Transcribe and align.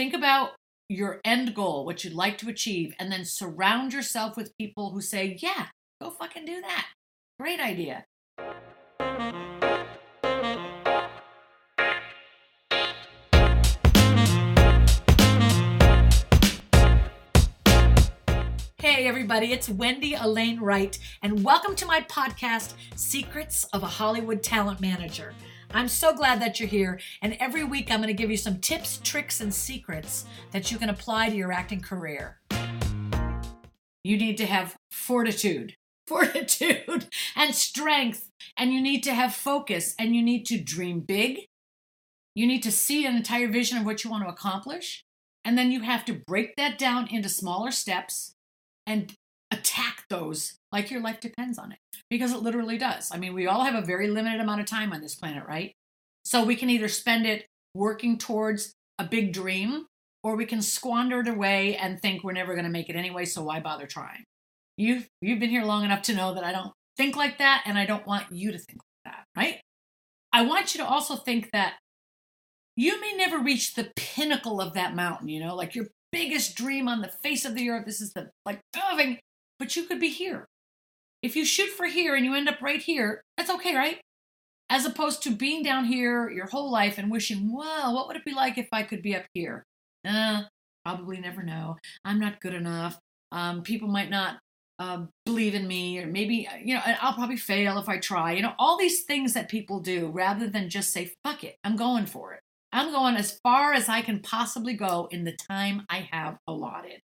think 0.00 0.14
about 0.14 0.52
your 0.88 1.20
end 1.26 1.54
goal, 1.54 1.84
what 1.84 2.02
you'd 2.02 2.14
like 2.14 2.38
to 2.38 2.48
achieve, 2.48 2.94
and 2.98 3.12
then 3.12 3.22
surround 3.22 3.92
yourself 3.92 4.34
with 4.34 4.56
people 4.56 4.92
who 4.92 5.02
say, 5.02 5.36
Yeah, 5.38 5.66
go 6.00 6.08
fucking 6.08 6.46
do 6.46 6.58
that. 6.62 6.86
Great 7.38 7.60
idea. 7.60 8.06
Hey, 18.78 19.06
everybody, 19.06 19.52
it's 19.52 19.68
Wendy 19.68 20.14
Alane 20.14 20.62
Wright, 20.62 20.98
and 21.20 21.44
welcome 21.44 21.76
to 21.76 21.84
my 21.84 22.00
podcast, 22.00 22.72
Secrets 22.96 23.64
of 23.74 23.82
a 23.82 23.86
Hollywood 23.86 24.42
Talent 24.42 24.80
Manager. 24.80 25.34
I'm 25.72 25.88
so 25.88 26.12
glad 26.12 26.42
that 26.42 26.58
you're 26.58 26.68
here, 26.68 26.98
and 27.22 27.36
every 27.38 27.62
week 27.62 27.90
I'm 27.90 28.00
going 28.00 28.08
to 28.08 28.14
give 28.14 28.30
you 28.30 28.36
some 28.36 28.58
tips, 28.58 28.98
tricks, 29.04 29.40
and 29.40 29.54
secrets 29.54 30.24
that 30.50 30.72
you 30.72 30.78
can 30.78 30.90
apply 30.90 31.30
to 31.30 31.36
your 31.36 31.52
acting 31.52 31.80
career. 31.80 32.40
You 34.02 34.16
need 34.16 34.36
to 34.38 34.46
have 34.46 34.76
fortitude, 34.90 35.76
fortitude, 36.08 37.06
and 37.36 37.54
strength, 37.54 38.30
and 38.56 38.72
you 38.72 38.80
need 38.80 39.04
to 39.04 39.14
have 39.14 39.32
focus, 39.32 39.94
and 39.96 40.16
you 40.16 40.22
need 40.22 40.44
to 40.46 40.60
dream 40.60 41.00
big. 41.00 41.46
You 42.34 42.48
need 42.48 42.64
to 42.64 42.72
see 42.72 43.06
an 43.06 43.14
entire 43.14 43.48
vision 43.48 43.78
of 43.78 43.84
what 43.84 44.02
you 44.02 44.10
want 44.10 44.24
to 44.24 44.30
accomplish, 44.30 45.04
and 45.44 45.56
then 45.56 45.70
you 45.70 45.82
have 45.82 46.04
to 46.06 46.20
break 46.26 46.56
that 46.56 46.78
down 46.78 47.06
into 47.08 47.28
smaller 47.28 47.70
steps 47.70 48.34
and 48.86 49.14
attack 49.50 50.04
those 50.08 50.58
like 50.72 50.90
your 50.90 51.00
life 51.00 51.20
depends 51.20 51.58
on 51.58 51.72
it 51.72 51.78
because 52.08 52.32
it 52.32 52.42
literally 52.42 52.78
does. 52.78 53.10
I 53.12 53.18
mean, 53.18 53.34
we 53.34 53.46
all 53.46 53.64
have 53.64 53.74
a 53.74 53.84
very 53.84 54.08
limited 54.08 54.40
amount 54.40 54.60
of 54.60 54.66
time 54.66 54.92
on 54.92 55.00
this 55.00 55.14
planet, 55.14 55.44
right? 55.46 55.72
So 56.24 56.44
we 56.44 56.56
can 56.56 56.70
either 56.70 56.88
spend 56.88 57.26
it 57.26 57.46
working 57.74 58.18
towards 58.18 58.74
a 58.98 59.04
big 59.04 59.32
dream 59.32 59.86
or 60.22 60.36
we 60.36 60.44
can 60.44 60.62
squander 60.62 61.20
it 61.20 61.28
away 61.28 61.76
and 61.76 62.00
think 62.00 62.22
we're 62.22 62.32
never 62.32 62.54
going 62.54 62.64
to 62.64 62.70
make 62.70 62.88
it 62.88 62.96
anyway, 62.96 63.24
so 63.24 63.42
why 63.42 63.60
bother 63.60 63.86
trying? 63.86 64.24
You've 64.76 65.08
you've 65.20 65.40
been 65.40 65.50
here 65.50 65.64
long 65.64 65.84
enough 65.84 66.02
to 66.02 66.14
know 66.14 66.34
that 66.34 66.44
I 66.44 66.52
don't 66.52 66.72
think 66.96 67.16
like 67.16 67.38
that 67.38 67.62
and 67.66 67.78
I 67.78 67.86
don't 67.86 68.06
want 68.06 68.30
you 68.30 68.52
to 68.52 68.58
think 68.58 68.78
like 68.78 69.14
that, 69.14 69.24
right? 69.36 69.60
I 70.32 70.42
want 70.42 70.74
you 70.74 70.80
to 70.80 70.86
also 70.86 71.16
think 71.16 71.50
that 71.52 71.74
you 72.76 73.00
may 73.00 73.14
never 73.14 73.38
reach 73.38 73.74
the 73.74 73.90
pinnacle 73.96 74.60
of 74.60 74.74
that 74.74 74.94
mountain, 74.94 75.28
you 75.28 75.40
know, 75.40 75.54
like 75.54 75.74
your 75.74 75.86
biggest 76.12 76.54
dream 76.54 76.88
on 76.88 77.00
the 77.00 77.08
face 77.22 77.44
of 77.44 77.54
the 77.54 77.68
earth. 77.70 77.84
This 77.86 78.00
is 78.00 78.12
the 78.12 78.30
like 78.46 78.60
thing, 78.72 79.18
but 79.60 79.76
you 79.76 79.84
could 79.84 80.00
be 80.00 80.08
here. 80.08 80.48
If 81.22 81.36
you 81.36 81.44
shoot 81.44 81.68
for 81.68 81.86
here 81.86 82.16
and 82.16 82.24
you 82.24 82.34
end 82.34 82.48
up 82.48 82.60
right 82.60 82.80
here, 82.80 83.22
that's 83.36 83.50
okay, 83.50 83.76
right? 83.76 84.00
As 84.70 84.86
opposed 84.86 85.22
to 85.24 85.30
being 85.30 85.62
down 85.62 85.84
here 85.84 86.30
your 86.30 86.46
whole 86.46 86.70
life 86.70 86.98
and 86.98 87.10
wishing, 87.10 87.52
well, 87.54 87.94
what 87.94 88.08
would 88.08 88.16
it 88.16 88.24
be 88.24 88.34
like 88.34 88.56
if 88.56 88.68
I 88.72 88.82
could 88.82 89.02
be 89.02 89.14
up 89.14 89.26
here? 89.34 89.64
Uh, 90.04 90.42
probably 90.84 91.20
never 91.20 91.42
know. 91.42 91.76
I'm 92.04 92.18
not 92.18 92.40
good 92.40 92.54
enough. 92.54 92.98
Um, 93.32 93.62
people 93.62 93.88
might 93.88 94.10
not 94.10 94.38
uh, 94.78 95.04
believe 95.26 95.54
in 95.54 95.68
me, 95.68 95.98
or 95.98 96.06
maybe, 96.06 96.48
you 96.64 96.74
know, 96.74 96.80
I'll 97.02 97.12
probably 97.12 97.36
fail 97.36 97.78
if 97.78 97.88
I 97.88 97.98
try. 97.98 98.32
You 98.32 98.42
know, 98.42 98.54
all 98.58 98.78
these 98.78 99.02
things 99.02 99.34
that 99.34 99.50
people 99.50 99.80
do 99.80 100.08
rather 100.08 100.48
than 100.48 100.70
just 100.70 100.92
say, 100.92 101.12
fuck 101.22 101.44
it, 101.44 101.56
I'm 101.62 101.76
going 101.76 102.06
for 102.06 102.32
it. 102.32 102.40
I'm 102.72 102.92
going 102.92 103.16
as 103.16 103.38
far 103.42 103.74
as 103.74 103.88
I 103.88 104.00
can 104.00 104.20
possibly 104.20 104.72
go 104.74 105.08
in 105.10 105.24
the 105.24 105.36
time 105.36 105.84
I 105.90 106.08
have 106.10 106.38
allotted. 106.46 107.00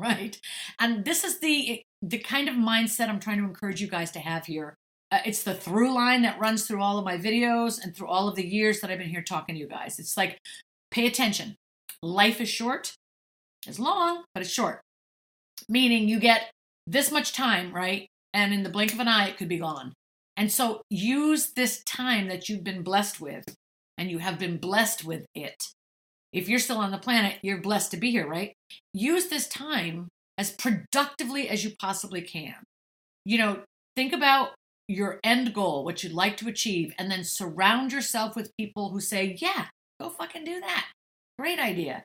Right. 0.00 0.40
And 0.78 1.04
this 1.04 1.24
is 1.24 1.40
the 1.40 1.82
the 2.02 2.18
kind 2.18 2.48
of 2.48 2.54
mindset 2.54 3.08
I'm 3.08 3.20
trying 3.20 3.38
to 3.38 3.44
encourage 3.44 3.80
you 3.80 3.88
guys 3.88 4.10
to 4.12 4.20
have 4.20 4.46
here. 4.46 4.76
Uh, 5.10 5.18
it's 5.24 5.42
the 5.42 5.54
through 5.54 5.94
line 5.94 6.22
that 6.22 6.38
runs 6.38 6.66
through 6.66 6.82
all 6.82 6.98
of 6.98 7.04
my 7.04 7.16
videos 7.16 7.82
and 7.82 7.96
through 7.96 8.08
all 8.08 8.28
of 8.28 8.36
the 8.36 8.46
years 8.46 8.80
that 8.80 8.90
I've 8.90 8.98
been 8.98 9.08
here 9.08 9.22
talking 9.22 9.54
to 9.54 9.60
you 9.60 9.66
guys. 9.66 9.98
It's 9.98 10.16
like, 10.16 10.38
pay 10.90 11.06
attention. 11.06 11.56
Life 12.02 12.40
is 12.40 12.48
short. 12.48 12.94
It's 13.66 13.78
long, 13.78 14.24
but 14.34 14.42
it's 14.42 14.52
short. 14.52 14.80
Meaning 15.68 16.08
you 16.08 16.20
get 16.20 16.50
this 16.86 17.10
much 17.10 17.32
time, 17.32 17.74
right? 17.74 18.06
And 18.32 18.52
in 18.52 18.62
the 18.62 18.68
blink 18.68 18.92
of 18.92 19.00
an 19.00 19.08
eye, 19.08 19.28
it 19.28 19.36
could 19.36 19.48
be 19.48 19.58
gone. 19.58 19.94
And 20.36 20.52
so 20.52 20.82
use 20.88 21.52
this 21.52 21.82
time 21.84 22.28
that 22.28 22.48
you've 22.48 22.62
been 22.62 22.82
blessed 22.82 23.20
with 23.20 23.44
and 23.96 24.10
you 24.10 24.18
have 24.18 24.38
been 24.38 24.58
blessed 24.58 25.04
with 25.04 25.26
it. 25.34 25.56
If 26.32 26.48
you're 26.48 26.60
still 26.60 26.78
on 26.78 26.92
the 26.92 26.98
planet, 26.98 27.38
you're 27.42 27.60
blessed 27.60 27.90
to 27.90 27.96
be 27.96 28.10
here, 28.10 28.28
right? 28.28 28.52
Use 28.92 29.28
this 29.28 29.48
time 29.48 30.08
as 30.38 30.52
productively 30.52 31.48
as 31.48 31.64
you 31.64 31.72
possibly 31.78 32.22
can. 32.22 32.54
You 33.24 33.38
know, 33.38 33.62
think 33.96 34.12
about 34.12 34.50
your 34.86 35.20
end 35.22 35.52
goal, 35.52 35.84
what 35.84 36.02
you'd 36.02 36.12
like 36.12 36.36
to 36.38 36.48
achieve, 36.48 36.94
and 36.98 37.10
then 37.10 37.24
surround 37.24 37.92
yourself 37.92 38.34
with 38.36 38.56
people 38.56 38.90
who 38.90 39.00
say, 39.00 39.36
Yeah, 39.38 39.66
go 40.00 40.08
fucking 40.08 40.44
do 40.44 40.60
that. 40.60 40.86
Great 41.38 41.58
idea. 41.58 42.04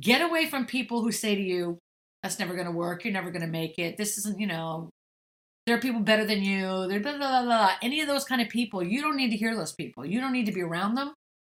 Get 0.00 0.22
away 0.22 0.46
from 0.46 0.64
people 0.64 1.02
who 1.02 1.12
say 1.12 1.34
to 1.34 1.42
you, 1.42 1.78
That's 2.22 2.38
never 2.38 2.54
going 2.54 2.66
to 2.66 2.72
work. 2.72 3.04
You're 3.04 3.12
never 3.12 3.30
going 3.30 3.42
to 3.42 3.48
make 3.48 3.78
it. 3.78 3.98
This 3.98 4.16
isn't, 4.18 4.40
you 4.40 4.46
know, 4.46 4.88
there 5.66 5.76
are 5.76 5.80
people 5.80 6.00
better 6.00 6.24
than 6.24 6.42
you. 6.42 6.86
They're 6.86 7.00
blah, 7.00 7.18
blah, 7.18 7.42
blah, 7.42 7.44
blah. 7.44 7.72
Any 7.82 8.00
of 8.00 8.06
those 8.06 8.24
kind 8.24 8.40
of 8.40 8.48
people, 8.48 8.82
you 8.82 9.02
don't 9.02 9.16
need 9.16 9.30
to 9.30 9.36
hear 9.36 9.54
those 9.56 9.72
people. 9.72 10.06
You 10.06 10.20
don't 10.20 10.32
need 10.32 10.46
to 10.46 10.52
be 10.52 10.62
around 10.62 10.94
them. 10.94 11.12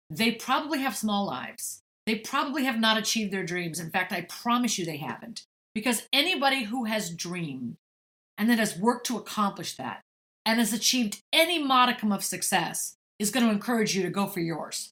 They 0.09 0.31
probably 0.31 0.79
have 0.79 0.95
small 0.95 1.25
lives. 1.25 1.81
They 2.05 2.15
probably 2.15 2.63
have 2.63 2.79
not 2.79 2.97
achieved 2.97 3.33
their 3.33 3.45
dreams. 3.45 3.81
In 3.81 3.91
fact, 3.91 4.13
I 4.13 4.21
promise 4.21 4.79
you 4.79 4.85
they 4.85 4.97
haven't. 4.97 5.43
Because 5.77 6.07
anybody 6.11 6.63
who 6.63 6.85
has 6.85 7.13
dreamed 7.13 7.77
and 8.35 8.49
that 8.49 8.57
has 8.57 8.79
worked 8.79 9.05
to 9.05 9.17
accomplish 9.17 9.75
that 9.75 10.01
and 10.43 10.57
has 10.57 10.73
achieved 10.73 11.21
any 11.31 11.61
modicum 11.61 12.11
of 12.11 12.23
success 12.23 12.95
is 13.19 13.29
going 13.29 13.45
to 13.45 13.51
encourage 13.51 13.95
you 13.95 14.01
to 14.01 14.09
go 14.09 14.25
for 14.25 14.39
yours. 14.39 14.91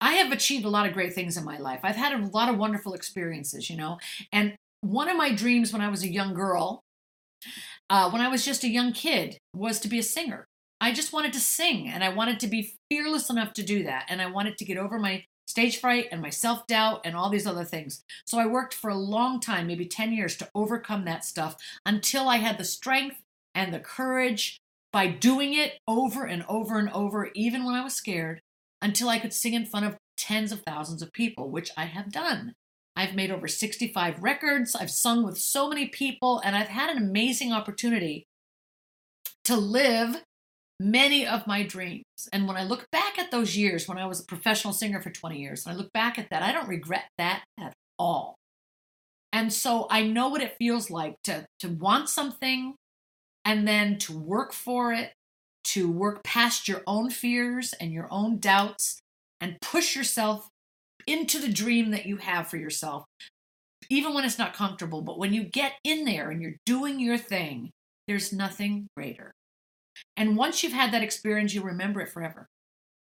I 0.00 0.12
have 0.12 0.30
achieved 0.30 0.64
a 0.64 0.70
lot 0.70 0.86
of 0.86 0.92
great 0.92 1.12
things 1.12 1.36
in 1.36 1.44
my 1.44 1.58
life. 1.58 1.80
I've 1.82 1.96
had 1.96 2.12
a 2.12 2.26
lot 2.28 2.48
of 2.48 2.56
wonderful 2.56 2.94
experiences, 2.94 3.68
you 3.68 3.76
know. 3.76 3.98
And 4.32 4.54
one 4.80 5.08
of 5.08 5.16
my 5.16 5.34
dreams 5.34 5.72
when 5.72 5.82
I 5.82 5.88
was 5.88 6.04
a 6.04 6.12
young 6.12 6.34
girl 6.34 6.84
uh, 7.90 8.08
when 8.12 8.22
I 8.22 8.28
was 8.28 8.44
just 8.44 8.62
a 8.62 8.68
young 8.68 8.92
kid 8.92 9.38
was 9.56 9.80
to 9.80 9.88
be 9.88 9.98
a 9.98 10.04
singer. 10.04 10.46
I 10.80 10.92
just 10.92 11.12
wanted 11.12 11.32
to 11.32 11.40
sing 11.40 11.88
and 11.88 12.04
I 12.04 12.10
wanted 12.10 12.38
to 12.40 12.46
be 12.46 12.74
fearless 12.88 13.28
enough 13.28 13.52
to 13.54 13.64
do 13.64 13.82
that. 13.82 14.06
And 14.08 14.22
I 14.22 14.30
wanted 14.30 14.56
to 14.58 14.64
get 14.64 14.78
over 14.78 15.00
my 15.00 15.24
stage 15.46 15.80
fright 15.80 16.08
and 16.10 16.22
my 16.22 16.30
self 16.30 16.66
doubt 16.66 17.02
and 17.04 17.16
all 17.16 17.30
these 17.30 17.46
other 17.46 17.64
things. 17.64 18.04
So 18.26 18.38
I 18.38 18.46
worked 18.46 18.74
for 18.74 18.90
a 18.90 18.96
long 18.96 19.40
time, 19.40 19.66
maybe 19.66 19.86
10 19.86 20.12
years, 20.12 20.36
to 20.38 20.48
overcome 20.54 21.04
that 21.04 21.24
stuff 21.24 21.56
until 21.84 22.28
I 22.28 22.36
had 22.36 22.58
the 22.58 22.64
strength 22.64 23.16
and 23.54 23.72
the 23.72 23.80
courage 23.80 24.58
by 24.92 25.08
doing 25.08 25.54
it 25.54 25.78
over 25.88 26.24
and 26.24 26.44
over 26.48 26.78
and 26.78 26.90
over, 26.90 27.30
even 27.34 27.64
when 27.64 27.74
I 27.74 27.82
was 27.82 27.94
scared, 27.94 28.40
until 28.80 29.08
I 29.08 29.18
could 29.18 29.32
sing 29.32 29.54
in 29.54 29.66
front 29.66 29.86
of 29.86 29.96
tens 30.16 30.52
of 30.52 30.62
thousands 30.62 31.02
of 31.02 31.12
people, 31.12 31.50
which 31.50 31.70
I 31.76 31.86
have 31.86 32.12
done. 32.12 32.54
I've 32.96 33.14
made 33.14 33.30
over 33.30 33.48
65 33.48 34.22
records. 34.22 34.76
I've 34.76 34.90
sung 34.90 35.24
with 35.24 35.38
so 35.38 35.68
many 35.68 35.88
people, 35.88 36.40
and 36.44 36.54
I've 36.54 36.68
had 36.68 36.90
an 36.90 36.98
amazing 36.98 37.52
opportunity 37.52 38.24
to 39.44 39.56
live 39.56 40.22
many 40.80 41.26
of 41.26 41.46
my 41.46 41.62
dreams. 41.62 42.04
And 42.32 42.46
when 42.46 42.56
I 42.56 42.64
look 42.64 42.86
back 42.90 43.18
at 43.18 43.30
those 43.30 43.56
years 43.56 43.88
when 43.88 43.98
I 43.98 44.06
was 44.06 44.20
a 44.20 44.26
professional 44.26 44.72
singer 44.72 45.00
for 45.00 45.10
20 45.10 45.38
years, 45.38 45.64
and 45.64 45.74
I 45.74 45.78
look 45.78 45.92
back 45.92 46.18
at 46.18 46.30
that, 46.30 46.42
I 46.42 46.52
don't 46.52 46.68
regret 46.68 47.04
that 47.18 47.44
at 47.58 47.72
all. 47.98 48.34
And 49.32 49.52
so 49.52 49.86
I 49.90 50.02
know 50.02 50.28
what 50.28 50.42
it 50.42 50.56
feels 50.58 50.90
like 50.90 51.16
to, 51.24 51.46
to 51.60 51.68
want 51.68 52.08
something 52.08 52.74
and 53.44 53.66
then 53.66 53.98
to 53.98 54.16
work 54.16 54.52
for 54.52 54.92
it, 54.92 55.12
to 55.64 55.90
work 55.90 56.22
past 56.22 56.68
your 56.68 56.82
own 56.86 57.10
fears 57.10 57.74
and 57.80 57.92
your 57.92 58.08
own 58.10 58.38
doubts 58.38 59.00
and 59.40 59.56
push 59.60 59.96
yourself 59.96 60.48
into 61.06 61.38
the 61.38 61.52
dream 61.52 61.90
that 61.90 62.06
you 62.06 62.16
have 62.18 62.48
for 62.48 62.56
yourself, 62.56 63.04
even 63.90 64.14
when 64.14 64.24
it's 64.24 64.38
not 64.38 64.54
comfortable. 64.54 65.02
But 65.02 65.18
when 65.18 65.32
you 65.32 65.44
get 65.44 65.72
in 65.82 66.04
there 66.04 66.30
and 66.30 66.40
you're 66.40 66.56
doing 66.64 67.00
your 67.00 67.18
thing, 67.18 67.70
there's 68.06 68.32
nothing 68.32 68.86
greater. 68.96 69.32
And 70.16 70.36
once 70.36 70.62
you've 70.62 70.72
had 70.72 70.92
that 70.92 71.02
experience, 71.02 71.54
you 71.54 71.62
remember 71.62 72.00
it 72.00 72.10
forever. 72.10 72.48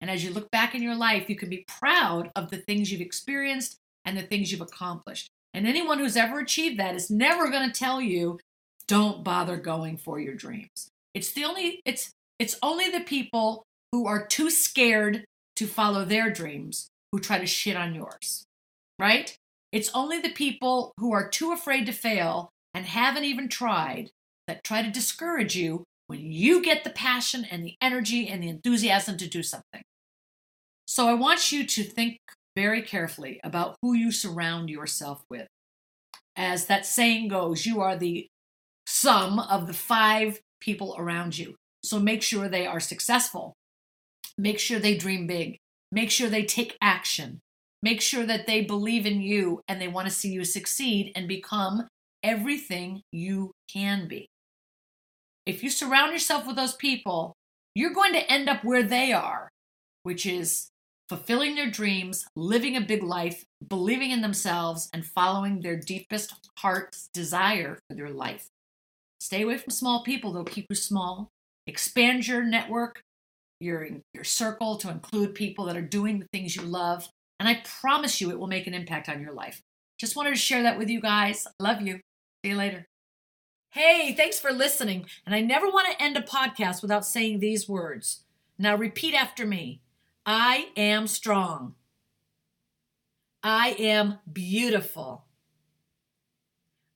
And 0.01 0.11
as 0.11 0.25
you 0.25 0.31
look 0.31 0.51
back 0.51 0.75
in 0.75 0.83
your 0.83 0.95
life, 0.95 1.29
you 1.29 1.37
can 1.37 1.49
be 1.49 1.65
proud 1.67 2.31
of 2.37 2.51
the 2.51 2.59
things 2.59 2.91
you've 2.91 3.01
experienced 3.01 3.77
and 4.05 4.17
the 4.17 4.23
things 4.23 4.53
you've 4.53 4.61
accomplished. 4.61 5.29
And 5.55 5.67
anyone 5.67 5.99
who's 5.99 6.17
ever 6.17 6.41
achieved 6.41 6.79
that 6.79 6.95
is 6.95 7.11
never 7.11 7.51
going 7.51 7.71
to 7.71 7.79
tell 7.79 8.01
you, 8.01 8.39
don't 8.87 9.25
bother 9.25 9.57
going 9.57 9.97
for 9.97 10.21
your 10.21 10.35
dreams. 10.35 10.89
It's 11.15 11.33
the 11.33 11.45
only 11.45 11.81
it's 11.85 12.11
it's 12.39 12.59
only 12.63 12.91
the 12.91 13.01
people 13.01 13.65
who 13.91 14.07
are 14.07 14.27
too 14.27 14.51
scared 14.51 15.25
to 15.57 15.67
follow 15.67 16.05
their 16.05 16.31
dreams 16.31 16.89
who 17.11 17.19
try 17.19 17.39
to 17.39 17.47
shit 17.47 17.77
on 17.77 17.95
yours, 17.95 18.45
right? 18.99 19.35
It's 19.73 19.91
only 19.95 20.21
the 20.21 20.31
people 20.31 20.93
who 20.99 21.13
are 21.13 21.29
too 21.29 21.53
afraid 21.53 21.87
to 21.87 21.93
fail 21.93 22.51
and 22.75 22.85
haven't 22.85 23.25
even 23.25 23.49
tried 23.49 24.11
that 24.47 24.63
try 24.63 24.83
to 24.83 24.91
discourage 24.91 25.57
you 25.57 25.85
when 26.07 26.21
you 26.21 26.63
get 26.63 26.85
the 26.85 26.91
passion 26.91 27.45
and 27.51 27.65
the 27.65 27.77
energy 27.81 28.29
and 28.29 28.43
the 28.43 28.49
enthusiasm 28.49 29.17
to 29.19 29.29
do 29.29 29.43
something. 29.43 29.83
So 30.87 31.09
I 31.09 31.15
want 31.15 31.53
you 31.53 31.67
to 31.67 31.83
think 31.83 32.19
very 32.55 32.83
carefully 32.83 33.41
about 33.45 33.77
who 33.83 33.93
you 33.93 34.13
surround 34.13 34.71
yourself 34.71 35.23
with. 35.29 35.47
As 36.37 36.67
that 36.67 36.87
saying 36.87 37.29
goes, 37.29 37.67
you 37.67 37.81
are 37.81 37.97
the 37.97 38.29
sum 38.87 39.39
of 39.39 39.67
the 39.67 39.73
five 39.73 40.41
people 40.61 40.95
around 40.99 41.37
you. 41.37 41.57
So 41.83 41.99
make 41.99 42.23
sure 42.23 42.49
they 42.49 42.67
are 42.67 42.81
successful. 42.81 43.55
Make 44.39 44.59
sure 44.59 44.79
they 44.79 44.97
dream 44.97 45.27
big. 45.27 45.59
Make 45.93 46.11
sure 46.11 46.29
they 46.29 46.45
take 46.45 46.77
action. 46.81 47.41
Make 47.83 48.01
sure 48.01 48.25
that 48.27 48.47
they 48.47 48.63
believe 48.63 49.07
in 49.07 49.21
you 49.21 49.61
and 49.69 49.81
they 49.81 49.89
want 49.89 50.09
to 50.09 50.15
see 50.15 50.31
you 50.31 50.45
succeed 50.45 51.13
and 51.15 51.29
become 51.29 51.87
everything 52.23 53.03
you 53.13 53.53
can 53.73 54.09
be. 54.09 54.29
If 55.47 55.63
you 55.63 55.71
surround 55.71 56.13
yourself 56.13 56.47
with 56.47 56.57
those 56.57 56.75
people, 56.75 57.37
you're 57.75 57.95
going 57.95 58.13
to 58.15 58.31
end 58.31 58.49
up 58.49 58.65
where 58.65 58.83
they 58.83 59.13
are, 59.13 59.49
which 60.03 60.27
is 60.27 60.71
fulfilling 61.09 61.55
their 61.55 61.71
dreams, 61.71 62.25
living 62.35 62.77
a 62.77 62.81
big 62.81 63.03
life, 63.03 63.45
believing 63.67 64.11
in 64.11 64.23
themselves, 64.23 64.91
and 64.93 65.07
following 65.07 65.61
their 65.61 65.77
deepest 65.77 66.35
heart's 66.59 67.09
desire 67.15 67.79
for 67.89 67.95
their 67.95 68.11
life. 68.11 68.49
Stay 69.21 69.43
away 69.43 69.57
from 69.57 69.71
small 69.71 70.03
people, 70.03 70.33
they'll 70.33 70.45
keep 70.45 70.67
you 70.69 70.77
small. 70.77 71.31
Expand 71.69 72.27
your 72.27 72.45
network, 72.45 73.03
your, 73.61 73.89
your 74.15 74.25
circle 74.25 74.77
to 74.79 74.91
include 74.91 75.35
people 75.35 75.65
that 75.67 75.77
are 75.77 75.83
doing 75.83 76.19
the 76.19 76.27
things 76.33 76.55
you 76.55 76.63
love. 76.63 77.09
And 77.39 77.49
I 77.49 77.63
promise 77.81 78.21
you 78.21 78.31
it 78.31 78.39
will 78.39 78.47
make 78.47 78.67
an 78.67 78.75
impact 78.75 79.09
on 79.09 79.21
your 79.21 79.33
life. 79.33 79.61
Just 79.99 80.17
wanted 80.17 80.31
to 80.31 80.37
share 80.37 80.63
that 80.63 80.79
with 80.79 80.89
you 80.89 81.01
guys. 81.01 81.47
Love 81.61 81.83
you. 81.83 82.01
See 82.45 82.51
you 82.51 82.57
later. 82.57 82.87
Hey, 83.71 84.15
thanks 84.15 84.39
for 84.39 84.53
listening. 84.53 85.07
And 85.25 85.35
I 85.35 85.41
never 85.41 85.67
want 85.67 85.91
to 85.91 86.03
end 86.03 86.17
a 86.17 86.23
podcast 86.23 86.83
without 86.83 87.05
saying 87.05 87.41
these 87.41 87.69
words. 87.69 88.23
Now 88.59 88.77
repeat 88.77 89.15
after 89.15 89.47
me 89.47 89.83
I 90.25 90.71
am 90.77 91.07
strong. 91.07 91.75
I 93.43 93.77
am 93.79 94.19
beautiful. 94.33 95.27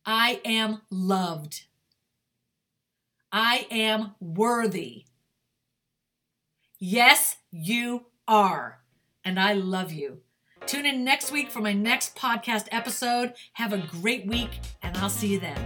I 0.05 0.41
am 0.45 0.81
loved. 0.91 1.67
I 3.31 3.67
am 3.71 4.15
worthy. 4.19 5.05
Yes, 6.79 7.37
you 7.53 8.07
are. 8.27 8.81
And 9.25 9.39
I 9.39 9.53
love 9.53 9.93
you. 9.93 10.23
Tune 10.67 10.87
in 10.87 11.05
next 11.05 11.31
week 11.31 11.51
for 11.51 11.61
my 11.61 11.73
next 11.73 12.17
podcast 12.17 12.67
episode. 12.73 13.35
Have 13.55 13.73
a 13.73 13.79
great 13.79 14.27
week, 14.27 14.61
and 14.83 14.97
I'll 14.97 15.11
see 15.11 15.29
you 15.29 15.41
then. 15.41 15.59